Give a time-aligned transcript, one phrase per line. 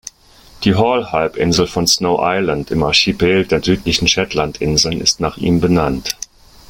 [0.63, 6.17] Die Hall-Halbinsel von Snow Island im Archipel der Südlichen Shetlandinseln ist nach ihm benannt.